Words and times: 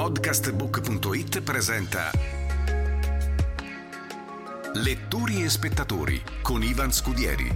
Podcastbook.it 0.00 1.42
presenta 1.42 2.10
Lettori 4.72 5.42
e 5.42 5.50
spettatori 5.50 6.22
con 6.40 6.62
Ivan 6.62 6.90
Scudieri. 6.90 7.54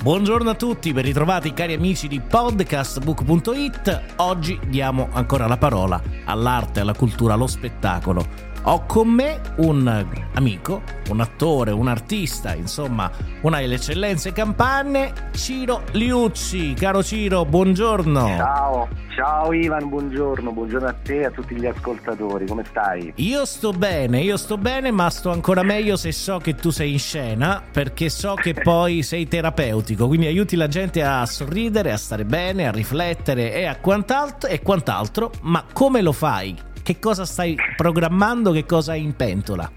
Buongiorno 0.00 0.50
a 0.50 0.54
tutti, 0.54 0.92
ben 0.92 1.02
ritrovati 1.02 1.52
cari 1.52 1.72
amici 1.72 2.06
di 2.06 2.20
podcastbook.it. 2.20 4.02
Oggi 4.18 4.56
diamo 4.68 5.08
ancora 5.10 5.48
la 5.48 5.56
parola 5.56 6.00
all'arte, 6.26 6.80
alla 6.80 6.94
cultura, 6.94 7.34
allo 7.34 7.46
spettacolo 7.46 8.54
ho 8.68 8.84
con 8.84 9.08
me 9.08 9.40
un 9.58 10.06
amico, 10.34 10.82
un 11.08 11.20
attore, 11.20 11.70
un 11.70 11.86
artista, 11.86 12.52
insomma, 12.54 13.08
una 13.42 13.60
delle 13.60 13.76
eccellenze 13.76 14.32
campane, 14.32 15.12
Ciro 15.32 15.82
Liucci. 15.92 16.74
Caro 16.74 17.00
Ciro, 17.00 17.44
buongiorno. 17.44 18.26
Ciao, 18.26 18.88
ciao 19.14 19.52
Ivan, 19.52 19.88
buongiorno, 19.88 20.50
buongiorno 20.50 20.88
a 20.88 20.94
te 21.00 21.20
e 21.20 21.24
a 21.26 21.30
tutti 21.30 21.54
gli 21.54 21.64
ascoltatori, 21.66 22.44
come 22.46 22.64
stai? 22.68 23.12
Io 23.16 23.44
sto 23.44 23.70
bene, 23.70 24.20
io 24.22 24.36
sto 24.36 24.58
bene, 24.58 24.90
ma 24.90 25.10
sto 25.10 25.30
ancora 25.30 25.62
meglio 25.62 25.94
se 25.96 26.10
so 26.10 26.38
che 26.38 26.56
tu 26.56 26.70
sei 26.70 26.90
in 26.90 26.98
scena, 26.98 27.62
perché 27.70 28.08
so 28.08 28.34
che 28.34 28.52
poi 28.60 29.04
sei 29.04 29.28
terapeutico, 29.28 30.08
quindi 30.08 30.26
aiuti 30.26 30.56
la 30.56 30.66
gente 30.66 31.04
a 31.04 31.24
sorridere, 31.24 31.92
a 31.92 31.96
stare 31.96 32.24
bene, 32.24 32.66
a 32.66 32.72
riflettere 32.72 33.54
e 33.54 33.64
a 33.64 33.76
quant'altro, 33.76 34.50
e 34.50 34.60
quant'altro 34.60 35.30
ma 35.42 35.64
come 35.72 36.02
lo 36.02 36.10
fai? 36.16 36.74
che 36.86 37.00
cosa 37.00 37.24
stai 37.24 37.56
programmando, 37.74 38.52
che 38.52 38.64
cosa 38.64 38.92
hai 38.92 39.02
in 39.02 39.16
pentola? 39.16 39.68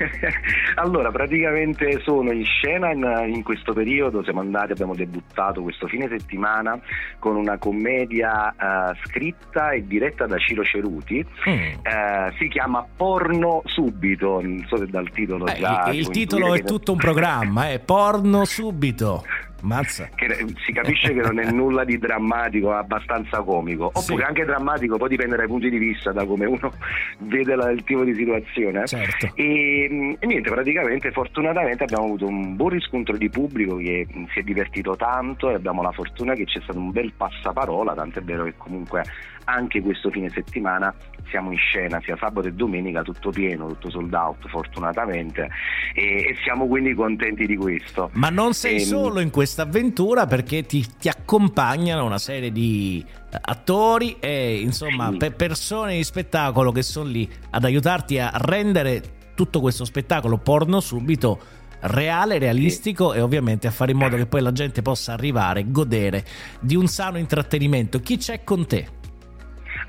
allora, 0.76 1.10
praticamente 1.10 2.00
sono 2.04 2.30
in 2.30 2.44
scena 2.44 2.92
in, 2.92 3.32
in, 3.34 3.42
questo 3.42 3.72
periodo, 3.72 4.22
siamo 4.22 4.38
andati, 4.38 4.70
abbiamo 4.70 4.94
debuttato 4.94 5.60
questo 5.60 5.88
fine 5.88 6.06
settimana 6.08 6.78
con 7.18 7.34
una 7.34 7.58
commedia 7.58 8.54
uh, 8.56 8.94
scritta 9.06 9.72
e 9.72 9.84
diretta 9.88 10.26
da 10.26 10.38
Ciro 10.38 10.62
Ceruti, 10.62 11.26
mm. 11.48 11.52
uh, 11.52 12.32
si 12.38 12.46
chiama 12.46 12.86
Porno 12.96 13.62
Subito, 13.64 14.40
non 14.40 14.64
so 14.68 14.76
se 14.76 14.86
dal 14.86 15.10
titolo 15.10 15.46
eh, 15.48 15.56
già... 15.58 15.88
Il, 15.88 15.98
il 15.98 16.10
titolo 16.10 16.54
è 16.54 16.62
tutto 16.62 16.92
un 16.92 16.98
programma, 16.98 17.70
è 17.70 17.74
eh, 17.74 17.78
Porno 17.80 18.44
Subito. 18.44 19.24
Mazza. 19.62 20.08
Che 20.14 20.46
si 20.64 20.72
capisce 20.72 21.12
che 21.12 21.20
non 21.20 21.38
è 21.38 21.50
nulla 21.50 21.84
di 21.84 21.98
drammatico, 21.98 22.72
è 22.72 22.76
abbastanza 22.76 23.42
comico. 23.42 23.86
Oppure 23.86 24.22
sì. 24.22 24.28
anche 24.28 24.44
drammatico, 24.44 24.96
poi 24.96 25.08
dipende 25.08 25.36
dai 25.36 25.46
punti 25.46 25.70
di 25.70 25.78
vista, 25.78 26.12
da 26.12 26.24
come 26.24 26.46
uno 26.46 26.72
vede 27.18 27.54
la, 27.54 27.70
il 27.70 27.84
tipo 27.84 28.04
di 28.04 28.14
situazione. 28.14 28.86
Certo. 28.86 29.32
E, 29.34 30.16
e, 30.18 30.26
niente, 30.26 30.50
praticamente 30.50 31.10
fortunatamente 31.10 31.84
abbiamo 31.84 32.04
avuto 32.04 32.26
un 32.26 32.56
buon 32.56 32.70
riscontro 32.70 33.16
di 33.16 33.28
pubblico 33.28 33.76
che 33.76 34.06
si 34.32 34.38
è 34.38 34.42
divertito 34.42 34.96
tanto 34.96 35.50
e 35.50 35.54
abbiamo 35.54 35.82
la 35.82 35.92
fortuna 35.92 36.34
che 36.34 36.44
c'è 36.44 36.60
stato 36.60 36.78
un 36.78 36.90
bel 36.90 37.12
passaparola, 37.16 37.94
tant'è 37.94 38.22
vero 38.22 38.44
che 38.44 38.54
comunque 38.56 39.04
anche 39.44 39.80
questo 39.80 40.10
fine 40.10 40.28
settimana 40.30 40.94
siamo 41.30 41.52
in 41.52 41.58
scena, 41.58 42.00
sia 42.02 42.16
sabato 42.18 42.48
e 42.48 42.52
domenica, 42.52 43.02
tutto 43.02 43.30
pieno, 43.30 43.68
tutto 43.68 43.90
sold 43.90 44.12
out 44.12 44.48
fortunatamente 44.48 45.48
e, 45.94 46.02
e 46.02 46.36
siamo 46.42 46.66
quindi 46.66 46.94
contenti 46.94 47.46
di 47.46 47.56
questo. 47.56 48.10
Ma 48.14 48.28
non 48.28 48.52
sei 48.52 48.76
e, 48.76 48.80
ehm, 48.82 48.86
solo 48.86 49.20
in 49.20 49.30
questa 49.30 49.62
avventura 49.62 50.26
perché 50.26 50.66
ti, 50.66 50.84
ti 50.98 51.08
accompagnano 51.08 52.04
una 52.04 52.18
serie 52.18 52.52
di 52.52 53.04
eh, 53.08 53.38
attori 53.40 54.16
e 54.20 54.60
insomma 54.60 55.10
sì. 55.10 55.16
pe- 55.16 55.30
persone 55.30 55.96
di 55.96 56.04
spettacolo 56.04 56.72
che 56.72 56.82
sono 56.82 57.08
lì 57.08 57.28
ad 57.50 57.64
aiutarti 57.64 58.18
a 58.18 58.30
rendere 58.34 59.02
tutto 59.34 59.60
questo 59.60 59.84
spettacolo 59.84 60.36
porno 60.36 60.80
subito 60.80 61.40
reale, 61.80 62.38
realistico 62.38 63.12
sì. 63.12 63.18
e 63.18 63.20
ovviamente 63.22 63.66
a 63.66 63.70
fare 63.70 63.92
in 63.92 63.98
modo 63.98 64.16
che 64.16 64.26
poi 64.26 64.42
la 64.42 64.52
gente 64.52 64.82
possa 64.82 65.12
arrivare, 65.12 65.70
godere 65.70 66.24
di 66.60 66.76
un 66.76 66.86
sano 66.86 67.18
intrattenimento. 67.18 68.00
Chi 68.00 68.18
c'è 68.18 68.44
con 68.44 68.66
te? 68.66 68.98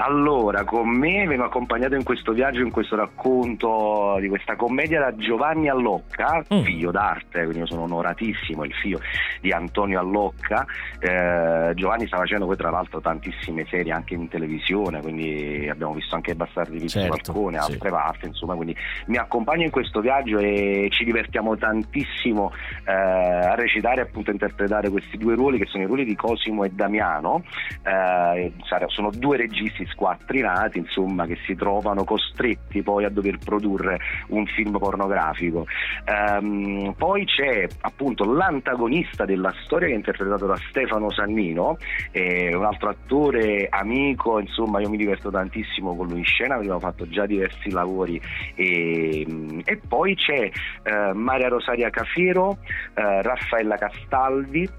Allora, 0.03 0.63
con 0.63 0.89
me 0.89 1.27
vengo 1.27 1.43
accompagnato 1.43 1.93
in 1.93 2.03
questo 2.03 2.31
viaggio, 2.31 2.61
in 2.61 2.71
questo 2.71 2.95
racconto 2.95 4.17
di 4.19 4.29
questa 4.29 4.55
commedia 4.55 4.99
da 4.99 5.15
Giovanni 5.15 5.69
Allocca, 5.69 6.43
mm. 6.51 6.63
figlio 6.63 6.89
d'arte, 6.89 7.41
quindi 7.41 7.59
io 7.59 7.67
sono 7.67 7.83
onoratissimo, 7.83 8.63
il 8.63 8.73
figlio 8.73 8.99
di 9.41 9.51
Antonio 9.51 9.99
Allocca. 9.99 10.65
Eh, 10.97 11.73
Giovanni 11.75 12.07
sta 12.07 12.17
facendo 12.17 12.47
poi 12.47 12.57
tra 12.57 12.71
l'altro 12.71 12.99
tantissime 12.99 13.67
serie 13.69 13.91
anche 13.91 14.15
in 14.15 14.27
televisione, 14.27 15.01
quindi 15.01 15.69
abbiamo 15.69 15.93
visto 15.93 16.15
anche 16.15 16.33
Bastardi 16.33 16.79
di 16.79 16.89
certo, 16.89 17.33
Balcone, 17.33 17.57
altre 17.57 17.89
sì. 17.89 17.95
parti, 17.95 18.25
insomma, 18.25 18.55
quindi 18.55 18.75
mi 19.05 19.17
accompagno 19.17 19.65
in 19.65 19.71
questo 19.71 19.99
viaggio 19.99 20.39
e 20.39 20.87
ci 20.89 21.03
divertiamo 21.03 21.55
tantissimo 21.57 22.51
eh, 22.85 22.91
a 22.91 23.53
recitare, 23.53 24.01
appunto 24.01 24.31
a 24.31 24.33
interpretare 24.33 24.89
questi 24.89 25.19
due 25.19 25.35
ruoli 25.35 25.59
che 25.59 25.67
sono 25.67 25.83
i 25.83 25.85
ruoli 25.85 26.05
di 26.05 26.15
Cosimo 26.15 26.63
e 26.63 26.69
Damiano. 26.69 27.43
Eh, 27.83 28.51
sono 28.87 29.11
due 29.11 29.37
registi 29.37 29.85
squattrinati 29.91 30.77
insomma, 30.77 31.25
che 31.25 31.37
si 31.45 31.55
trovano 31.55 32.03
costretti 32.03 32.81
poi 32.81 33.05
a 33.05 33.09
dover 33.09 33.37
produrre 33.37 33.99
un 34.29 34.45
film 34.45 34.77
pornografico. 34.77 35.65
Um, 36.05 36.93
poi 36.97 37.25
c'è 37.25 37.67
appunto 37.81 38.23
l'antagonista 38.25 39.25
della 39.25 39.53
storia 39.63 39.87
che 39.87 39.93
è 39.93 39.97
interpretato 39.97 40.45
da 40.45 40.55
Stefano 40.69 41.11
Sannino, 41.11 41.77
un 42.13 42.65
altro 42.65 42.89
attore 42.89 43.67
amico, 43.69 44.39
insomma 44.39 44.79
io 44.79 44.89
mi 44.89 44.97
diverto 44.97 45.29
tantissimo 45.29 45.95
con 45.95 46.07
lui 46.07 46.19
in 46.19 46.25
scena, 46.25 46.55
abbiamo 46.55 46.79
fatto 46.79 47.07
già 47.07 47.25
diversi 47.25 47.71
lavori 47.71 48.21
e, 48.55 49.25
e 49.63 49.81
poi 49.87 50.15
c'è 50.15 50.49
uh, 50.83 51.15
Maria 51.15 51.47
Rosaria 51.47 51.89
Cafiero, 51.89 52.49
uh, 52.49 52.57
Raffaella 52.93 53.75
Castaldi, 53.77 54.69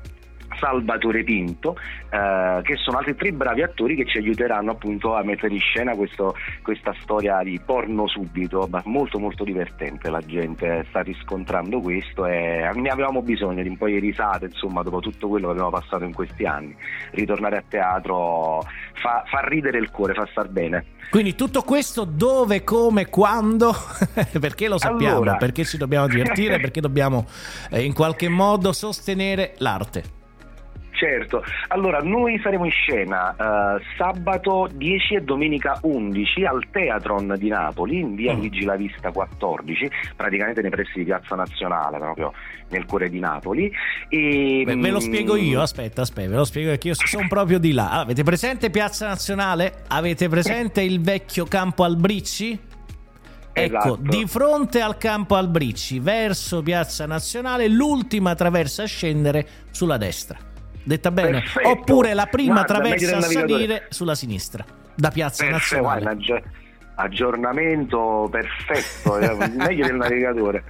Salvatore 0.58 1.24
Pinto, 1.24 1.76
eh, 2.10 2.60
che 2.62 2.76
sono 2.76 2.98
altri 2.98 3.14
tre 3.14 3.32
bravi 3.32 3.62
attori 3.62 3.96
che 3.96 4.06
ci 4.06 4.18
aiuteranno 4.18 4.72
appunto 4.72 5.14
a 5.14 5.22
mettere 5.22 5.54
in 5.54 5.60
scena 5.60 5.94
questo, 5.94 6.34
questa 6.62 6.94
storia 7.00 7.42
di 7.42 7.60
porno 7.64 8.06
subito, 8.08 8.68
molto 8.84 9.18
molto 9.18 9.44
divertente, 9.44 10.10
la 10.10 10.20
gente 10.20 10.84
sta 10.88 11.00
riscontrando 11.00 11.80
questo 11.80 12.26
e 12.26 12.70
ne 12.74 12.88
avevamo 12.88 13.22
bisogno 13.22 13.62
di 13.62 13.68
un 13.68 13.76
po' 13.76 13.86
di 13.86 13.98
risate, 13.98 14.46
insomma, 14.46 14.82
dopo 14.82 15.00
tutto 15.00 15.28
quello 15.28 15.46
che 15.46 15.52
abbiamo 15.52 15.70
passato 15.70 16.04
in 16.04 16.14
questi 16.14 16.44
anni. 16.44 16.74
Ritornare 17.12 17.56
a 17.58 17.64
teatro 17.66 18.64
fa, 18.94 19.24
fa 19.26 19.40
ridere 19.46 19.78
il 19.78 19.90
cuore, 19.90 20.14
fa 20.14 20.26
star 20.30 20.48
bene. 20.48 20.84
Quindi 21.10 21.34
tutto 21.34 21.62
questo 21.62 22.04
dove, 22.04 22.64
come, 22.64 23.10
quando? 23.10 23.74
perché 24.40 24.68
lo 24.68 24.78
sappiamo, 24.78 25.16
allora... 25.16 25.36
perché 25.36 25.64
ci 25.64 25.76
dobbiamo 25.76 26.06
divertire, 26.06 26.58
perché 26.60 26.80
dobbiamo 26.80 27.26
eh, 27.70 27.82
in 27.82 27.92
qualche 27.92 28.28
modo 28.28 28.72
sostenere 28.72 29.54
l'arte. 29.58 30.20
Certo, 31.02 31.42
allora 31.66 31.98
noi 31.98 32.38
saremo 32.40 32.64
in 32.64 32.70
scena 32.70 33.34
uh, 33.36 33.82
sabato 33.96 34.68
10 34.72 35.16
e 35.16 35.20
domenica 35.22 35.76
11 35.82 36.44
al 36.44 36.64
Teatron 36.70 37.34
di 37.38 37.48
Napoli 37.48 37.98
in 37.98 38.14
via 38.14 38.32
mm. 38.32 38.36
Luigi 38.36 38.64
La 38.64 38.76
Vista 38.76 39.10
14, 39.10 39.90
praticamente 40.14 40.62
nei 40.62 40.70
pressi 40.70 40.98
di 40.98 41.04
Piazza 41.04 41.34
Nazionale, 41.34 41.98
proprio 41.98 42.32
nel 42.68 42.86
cuore 42.86 43.10
di 43.10 43.18
Napoli. 43.18 43.68
E, 44.08 44.62
Beh, 44.64 44.76
ve 44.76 44.90
lo 44.90 44.98
mm, 44.98 45.00
spiego 45.00 45.34
io, 45.34 45.60
aspetta, 45.60 46.02
aspetta, 46.02 46.28
ve 46.28 46.36
lo 46.36 46.44
spiego 46.44 46.68
perché 46.68 46.86
io 46.86 46.94
sono 46.94 47.26
proprio 47.26 47.58
di 47.58 47.72
là. 47.72 47.86
Allora, 47.86 48.02
avete 48.02 48.22
presente 48.22 48.70
Piazza 48.70 49.08
Nazionale? 49.08 49.82
Avete 49.88 50.28
presente 50.28 50.82
il 50.82 51.00
vecchio 51.00 51.46
campo 51.46 51.82
Albricci? 51.82 52.56
Ecco, 53.54 53.76
esatto. 53.76 53.98
di 53.98 54.24
fronte 54.28 54.80
al 54.80 54.96
campo 54.98 55.34
Albricci, 55.34 55.98
verso 55.98 56.62
Piazza 56.62 57.06
Nazionale, 57.06 57.66
l'ultima 57.66 58.36
traversa 58.36 58.84
a 58.84 58.86
scendere 58.86 59.48
sulla 59.72 59.96
destra 59.96 60.50
detta 60.84 61.10
bene? 61.10 61.40
Perfetto. 61.40 61.68
Oppure 61.68 62.14
la 62.14 62.26
prima 62.26 62.62
Guarda, 62.62 62.74
traversa 62.74 63.16
a 63.16 63.20
salire 63.20 63.86
sulla 63.90 64.14
sinistra, 64.14 64.64
da 64.94 65.10
Piazza 65.10 65.44
Perfetto, 65.44 65.82
Nazionale. 65.82 66.16
Guarda, 66.16 66.42
aggiornamento 66.94 68.28
perfetto, 68.30 69.18
meglio 69.56 69.86
del 69.86 69.96
navigatore. 69.96 70.64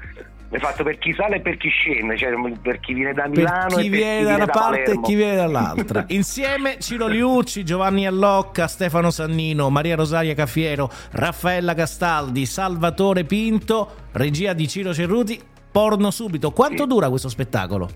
È 0.52 0.58
fatto 0.58 0.84
per 0.84 0.98
chi 0.98 1.14
sale 1.14 1.36
e 1.36 1.40
per 1.40 1.56
chi 1.56 1.70
scende, 1.70 2.14
cioè 2.18 2.30
per 2.60 2.78
chi 2.78 2.92
viene 2.92 3.14
da 3.14 3.26
Milano 3.26 3.68
per 3.68 3.78
chi 3.78 3.86
e 3.86 3.88
viene 3.88 4.18
chi 4.18 4.24
da 4.24 4.34
una 4.34 4.44
da 4.44 4.52
parte 4.52 4.82
Palermo. 4.82 5.00
e 5.00 5.06
chi 5.06 5.14
viene 5.14 5.34
dall'altra. 5.36 6.04
Insieme 6.12 6.76
Ciro 6.78 7.06
Liucci, 7.06 7.64
Giovanni 7.64 8.06
Allocca, 8.06 8.66
Stefano 8.66 9.10
Sannino, 9.10 9.70
Maria 9.70 9.96
Rosaria 9.96 10.34
Cafiero, 10.34 10.90
Raffaella 11.12 11.72
Castaldi, 11.72 12.44
Salvatore 12.44 13.24
Pinto, 13.24 14.08
regia 14.12 14.52
di 14.52 14.68
Ciro 14.68 14.92
Cerruti. 14.92 15.40
Porno 15.72 16.10
subito. 16.10 16.50
Quanto 16.50 16.82
sì. 16.82 16.88
dura 16.88 17.08
questo 17.08 17.30
spettacolo? 17.30 17.88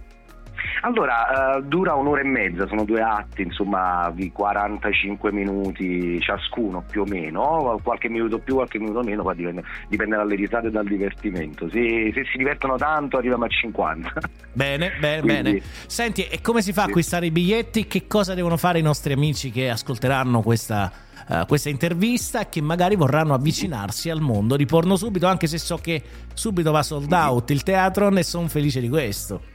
Allora, 0.87 1.57
uh, 1.57 1.63
dura 1.63 1.95
un'ora 1.95 2.21
e 2.21 2.25
mezza, 2.25 2.65
sono 2.69 2.85
due 2.85 3.01
atti, 3.01 3.43
insomma, 3.43 4.09
di 4.15 4.31
45 4.31 5.33
minuti 5.33 6.21
ciascuno 6.21 6.85
più 6.89 7.03
o 7.03 7.05
meno, 7.05 7.81
qualche 7.83 8.09
minuto 8.09 8.39
più, 8.39 8.55
qualche 8.55 8.79
minuto 8.79 9.03
meno, 9.03 9.25
poi 9.25 9.35
dipende, 9.35 9.65
dipende 9.89 10.15
dalle 10.15 10.37
risate 10.37 10.69
e 10.69 10.71
dal 10.71 10.87
divertimento. 10.87 11.69
Se, 11.71 12.13
se, 12.15 12.25
si 12.31 12.39
divertono 12.39 12.77
tanto 12.77 13.17
arriviamo 13.17 13.47
a 13.47 13.49
50. 13.49 14.13
Bene, 14.53 14.93
bene, 15.01 15.21
Quindi, 15.23 15.43
bene. 15.43 15.63
Senti, 15.89 16.25
e 16.29 16.41
come 16.41 16.63
si 16.63 16.73
fa 16.73 16.83
a 16.83 16.85
acquistare 16.85 17.27
i 17.27 17.33
biglietti? 17.33 17.89
Che 17.89 18.07
cosa 18.07 18.35
devono 18.35 18.57
fare 18.57 18.79
i 18.79 18.83
nostri 18.83 19.13
amici 19.13 19.51
che 19.51 19.69
ascolteranno 19.69 20.41
questa, 20.41 20.93
uh, 21.27 21.47
questa 21.47 21.69
intervista 21.69 22.49
che 22.49 22.61
magari 22.61 22.95
vorranno 22.95 23.35
avvicinarsi 23.35 24.09
al 24.09 24.21
mondo 24.21 24.55
di 24.55 24.67
porno 24.67 24.95
subito, 24.95 25.27
anche 25.27 25.49
se 25.49 25.59
so 25.59 25.79
che 25.79 26.01
subito 26.33 26.71
va 26.71 26.85
sold 26.85 27.11
out 27.11 27.51
il 27.51 27.65
teatro 27.65 28.09
e 28.09 28.23
sono 28.23 28.47
felice 28.47 28.81
di 28.81 28.89
questo. 28.89 29.55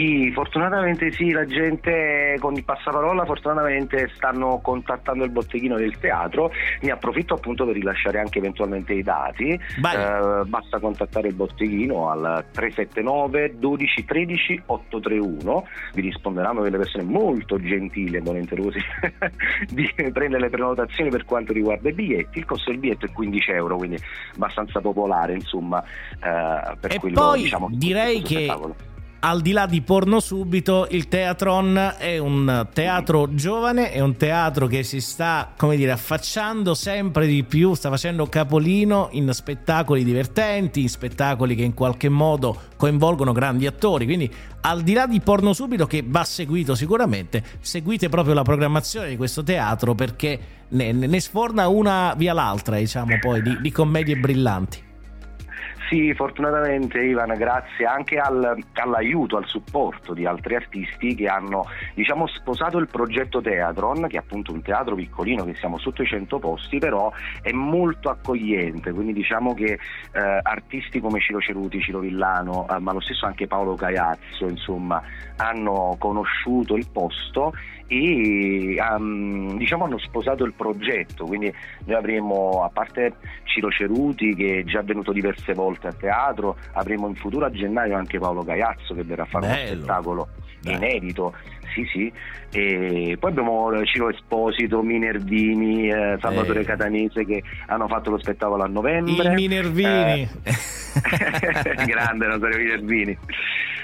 Sì, 0.00 0.30
fortunatamente 0.32 1.12
sì, 1.12 1.30
la 1.30 1.44
gente 1.44 2.38
con 2.40 2.54
il 2.54 2.64
passaparola 2.64 3.26
fortunatamente 3.26 4.10
stanno 4.14 4.58
contattando 4.62 5.24
il 5.24 5.30
botteghino 5.30 5.76
del 5.76 5.98
teatro, 5.98 6.50
ne 6.80 6.90
approfitto 6.90 7.34
appunto 7.34 7.66
per 7.66 7.74
rilasciare 7.74 8.18
anche 8.18 8.38
eventualmente 8.38 8.94
i 8.94 9.02
dati, 9.02 9.50
eh, 9.50 10.42
basta 10.46 10.80
contattare 10.80 11.28
il 11.28 11.34
botteghino 11.34 12.08
al 12.08 12.46
379 12.50 13.58
12 13.58 14.04
13 14.06 14.62
831, 14.64 15.66
vi 15.92 16.00
risponderanno 16.00 16.62
delle 16.62 16.78
persone 16.78 17.04
molto 17.04 17.60
gentili 17.60 18.16
e 18.16 18.20
volenterose 18.20 18.80
di 19.68 19.86
prendere 20.14 20.40
le 20.40 20.48
prenotazioni 20.48 21.10
per 21.10 21.26
quanto 21.26 21.52
riguarda 21.52 21.90
i 21.90 21.92
biglietti, 21.92 22.38
il 22.38 22.46
costo 22.46 22.70
del 22.70 22.80
biglietto 22.80 23.04
è 23.04 23.12
15 23.12 23.50
euro, 23.50 23.76
quindi 23.76 23.98
abbastanza 24.34 24.80
popolare 24.80 25.34
insomma 25.34 25.82
eh, 25.82 26.76
per 26.80 26.92
e 26.94 26.98
quello 26.98 27.20
poi 27.20 27.42
diciamo 27.42 27.68
direi 27.70 28.22
che 28.22 28.48
al 29.20 29.42
di 29.42 29.52
là 29.52 29.66
di 29.66 29.82
porno 29.82 30.18
subito, 30.18 30.86
il 30.90 31.08
Teatron 31.08 31.94
è 31.98 32.16
un 32.16 32.68
teatro 32.72 33.34
giovane, 33.34 33.92
è 33.92 34.00
un 34.00 34.16
teatro 34.16 34.66
che 34.66 34.82
si 34.82 35.00
sta, 35.00 35.52
come 35.56 35.76
dire, 35.76 35.90
affacciando 35.90 36.74
sempre 36.74 37.26
di 37.26 37.44
più, 37.44 37.74
sta 37.74 37.90
facendo 37.90 38.26
capolino 38.26 39.08
in 39.12 39.30
spettacoli 39.32 40.04
divertenti, 40.04 40.80
in 40.80 40.88
spettacoli 40.88 41.54
che 41.54 41.62
in 41.62 41.74
qualche 41.74 42.08
modo 42.08 42.58
coinvolgono 42.76 43.32
grandi 43.32 43.66
attori. 43.66 44.06
Quindi, 44.06 44.32
al 44.62 44.80
di 44.82 44.94
là 44.94 45.06
di 45.06 45.20
porno 45.20 45.52
subito, 45.52 45.86
che 45.86 46.02
va 46.06 46.24
seguito 46.24 46.74
sicuramente, 46.74 47.42
seguite 47.60 48.08
proprio 48.08 48.32
la 48.32 48.42
programmazione 48.42 49.10
di 49.10 49.16
questo 49.16 49.42
teatro 49.42 49.94
perché 49.94 50.38
ne, 50.68 50.92
ne 50.92 51.20
sforna 51.20 51.68
una 51.68 52.14
via 52.16 52.32
l'altra, 52.32 52.76
diciamo, 52.76 53.18
poi 53.20 53.42
di, 53.42 53.58
di 53.60 53.70
commedie 53.70 54.16
brillanti. 54.16 54.88
Sì, 55.90 56.14
fortunatamente 56.14 57.02
Ivan, 57.02 57.34
grazie 57.36 57.84
anche 57.84 58.16
al, 58.18 58.56
all'aiuto, 58.74 59.36
al 59.36 59.46
supporto 59.46 60.14
di 60.14 60.24
altri 60.24 60.54
artisti 60.54 61.16
che 61.16 61.26
hanno 61.26 61.66
diciamo, 61.96 62.28
sposato 62.28 62.78
il 62.78 62.86
progetto 62.86 63.40
Teatron, 63.40 64.06
che 64.06 64.14
è 64.14 64.20
appunto 64.20 64.52
un 64.52 64.62
teatro 64.62 64.94
piccolino 64.94 65.44
che 65.44 65.56
siamo 65.56 65.78
sotto 65.78 66.02
i 66.02 66.06
100 66.06 66.38
posti, 66.38 66.78
però 66.78 67.12
è 67.42 67.50
molto 67.50 68.08
accogliente, 68.08 68.92
quindi 68.92 69.12
diciamo 69.12 69.52
che 69.52 69.72
eh, 70.12 70.40
artisti 70.40 71.00
come 71.00 71.18
Ciro 71.18 71.40
Ceruti, 71.40 71.80
Ciro 71.80 71.98
Villano, 71.98 72.68
eh, 72.70 72.78
ma 72.78 72.92
lo 72.92 73.00
stesso 73.00 73.26
anche 73.26 73.48
Paolo 73.48 73.74
Gaiazzo, 73.74 74.46
insomma, 74.46 75.02
hanno 75.38 75.96
conosciuto 75.98 76.76
il 76.76 76.86
posto 76.92 77.52
e 77.88 78.76
um, 78.78 79.56
diciamo 79.56 79.86
hanno 79.86 79.98
sposato 79.98 80.44
il 80.44 80.52
progetto, 80.52 81.24
quindi 81.24 81.52
noi 81.86 81.96
avremo, 81.96 82.62
a 82.62 82.68
parte 82.68 83.14
Ciro 83.42 83.68
Ceruti 83.68 84.36
che 84.36 84.60
è 84.60 84.64
già 84.64 84.82
venuto 84.82 85.10
diverse 85.10 85.52
volte 85.54 85.79
a 85.88 85.92
teatro, 85.92 86.56
avremo 86.72 87.08
in 87.08 87.14
futuro 87.14 87.46
a 87.46 87.50
gennaio 87.50 87.96
anche 87.96 88.18
Paolo 88.18 88.42
Gaiazzo 88.42 88.94
che 88.94 89.04
verrà 89.04 89.22
a 89.22 89.26
fare 89.26 89.46
Bello. 89.46 89.60
uno 89.60 89.76
spettacolo 89.76 90.28
Bello. 90.60 90.76
inedito. 90.76 91.34
Sì, 91.74 91.84
sì. 91.92 92.12
E 92.52 93.16
poi 93.18 93.30
abbiamo 93.30 93.70
Ciro 93.84 94.10
Esposito, 94.10 94.82
Minervini, 94.82 95.88
eh, 95.88 96.16
Salvatore 96.20 96.60
eh. 96.60 96.64
Catanese 96.64 97.24
che 97.24 97.42
hanno 97.66 97.86
fatto 97.86 98.10
lo 98.10 98.18
spettacolo 98.18 98.64
a 98.64 98.66
novembre. 98.66 99.30
I 99.30 99.34
Minervini. 99.34 100.28
Eh, 100.42 101.84
grande 101.86 102.26
Rosario 102.26 102.58
Minervini. 102.58 103.16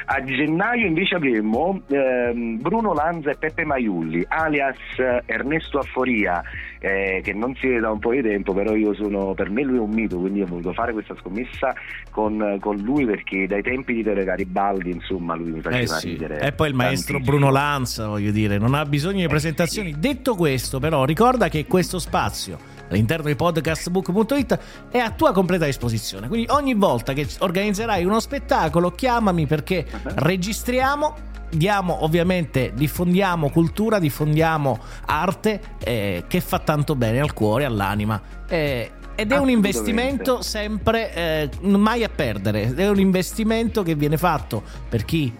A 0.08 0.22
gennaio 0.22 0.86
invece 0.86 1.16
avremo 1.16 1.82
ehm, 1.88 2.60
Bruno 2.60 2.94
Lanza 2.94 3.30
e 3.30 3.36
Peppe 3.36 3.64
Maiulli, 3.64 4.24
alias 4.28 4.76
eh, 4.98 5.22
Ernesto 5.26 5.78
Afforia, 5.78 6.42
eh, 6.78 7.20
che 7.24 7.32
non 7.32 7.56
si 7.56 7.66
vede 7.66 7.80
da 7.80 7.90
un 7.90 7.98
po' 7.98 8.12
di 8.12 8.22
tempo, 8.22 8.54
però 8.54 8.76
io 8.76 8.94
sono, 8.94 9.34
per 9.34 9.50
me 9.50 9.62
lui 9.62 9.78
è 9.78 9.80
un 9.80 9.90
mito, 9.90 10.18
quindi 10.18 10.42
ho 10.42 10.46
voluto 10.46 10.72
fare 10.72 10.92
questa 10.92 11.16
scommessa 11.16 11.74
con, 12.10 12.58
con 12.60 12.76
lui 12.76 13.04
perché 13.04 13.48
dai 13.48 13.62
tempi 13.62 13.94
di 13.94 14.02
Tele 14.04 14.22
Garibaldi, 14.22 14.90
insomma, 14.90 15.34
lui 15.34 15.50
mi 15.50 15.60
faceva 15.60 15.96
eh 15.96 16.00
sì. 16.00 16.08
ridere. 16.10 16.38
E 16.40 16.52
poi 16.52 16.68
il 16.68 16.74
maestro 16.74 17.14
tantissimo. 17.14 17.38
Bruno 17.38 17.52
Lanza, 17.52 18.06
voglio 18.06 18.30
dire, 18.30 18.58
non 18.58 18.74
ha 18.74 18.84
bisogno 18.84 19.18
di 19.18 19.24
eh 19.24 19.28
presentazioni. 19.28 19.92
Sì. 19.92 19.98
Detto 19.98 20.36
questo, 20.36 20.78
però, 20.78 21.04
ricorda 21.04 21.48
che 21.48 21.66
questo 21.66 21.98
spazio 21.98 22.75
all'interno 22.88 23.26
di 23.26 23.36
podcastbook.it 23.36 24.58
è 24.90 24.98
a 24.98 25.10
tua 25.10 25.32
completa 25.32 25.64
disposizione. 25.64 26.28
Quindi 26.28 26.46
ogni 26.50 26.74
volta 26.74 27.12
che 27.12 27.26
organizzerai 27.38 28.04
uno 28.04 28.20
spettacolo, 28.20 28.90
chiamami 28.90 29.46
perché 29.46 29.86
registriamo 30.02 31.34
diamo 31.48 32.04
ovviamente 32.04 32.72
diffondiamo 32.74 33.50
cultura 33.50 34.00
diffondiamo 34.00 34.78
arte 35.06 35.60
eh, 35.78 36.24
che 36.26 36.40
fa 36.40 36.58
tanto 36.58 36.96
bene 36.96 37.20
al 37.20 37.32
cuore 37.32 37.64
all'anima 37.64 38.20
eh, 38.48 38.90
ed 39.14 39.32
è 39.32 39.38
un 39.38 39.48
investimento 39.48 40.42
sempre 40.42 41.14
eh, 41.14 41.50
mai 41.60 42.02
a 42.02 42.08
perdere 42.08 42.74
è 42.74 42.88
un 42.88 42.98
investimento 42.98 43.84
che 43.84 43.94
viene 43.94 44.18
fatto 44.18 44.62
per 44.88 45.04
chi 45.04 45.32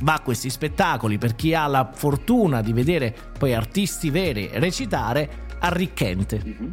va 0.00 0.14
a 0.14 0.20
questi 0.20 0.50
spettacoli 0.50 1.16
per 1.16 1.36
chi 1.36 1.54
ha 1.54 1.66
la 1.68 1.90
fortuna 1.94 2.60
di 2.60 2.72
vedere 2.72 3.14
poi 3.38 3.54
artisti 3.54 4.10
veri 4.10 4.50
recitare 4.54 5.30
arricchente 5.60 6.42
mm-hmm. 6.44 6.70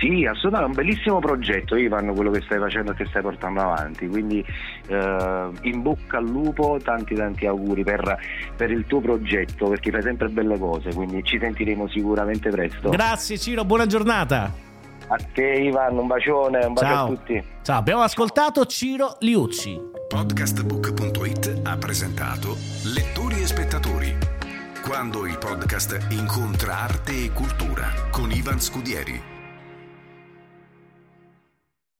Sì, 0.00 0.24
assolutamente, 0.24 0.80
è 0.80 0.80
un 0.80 0.86
bellissimo 0.86 1.18
progetto 1.18 1.76
Ivan 1.76 2.14
quello 2.14 2.30
che 2.30 2.40
stai 2.40 2.58
facendo 2.58 2.92
e 2.92 2.94
che 2.94 3.04
stai 3.06 3.20
portando 3.20 3.60
avanti, 3.60 4.08
quindi 4.08 4.42
eh, 4.86 5.48
in 5.62 5.82
bocca 5.82 6.16
al 6.16 6.24
lupo, 6.24 6.78
tanti 6.82 7.14
tanti 7.14 7.46
auguri 7.46 7.84
per, 7.84 8.18
per, 8.56 8.70
il 8.70 8.86
tuo 8.86 9.00
progetto 9.00 9.68
perché 9.68 9.90
fai 9.90 10.02
sempre 10.02 10.28
belle 10.28 10.58
cose, 10.58 10.94
quindi 10.94 11.22
ci 11.22 11.38
sentiremo 11.38 11.86
sicuramente 11.88 12.48
presto. 12.48 12.88
Grazie 12.88 13.36
Ciro, 13.36 13.64
buona 13.64 13.84
giornata. 13.86 14.68
A 15.08 15.18
te 15.34 15.42
Ivan, 15.42 15.98
un 15.98 16.06
bacione, 16.06 16.64
un 16.64 16.72
bacio 16.72 16.86
Ciao. 16.86 17.04
a 17.04 17.08
tutti. 17.08 17.44
Ciao, 17.62 17.78
abbiamo 17.78 18.02
ascoltato 18.02 18.64
Ciro 18.64 19.16
Liucci. 19.20 19.78
Podcastbook.it 20.08 21.60
ha 21.64 21.76
presentato 21.76 22.56
Lettori 22.94 23.42
e 23.42 23.46
spettatori. 23.46 24.16
Quando 24.82 25.26
il 25.26 25.36
podcast 25.36 26.06
incontra 26.10 26.78
arte 26.78 27.24
e 27.24 27.32
cultura 27.32 27.86
con 28.10 28.30
Ivan 28.30 28.60
Scudieri. 28.60 29.29